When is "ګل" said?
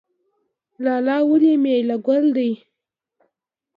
2.05-2.25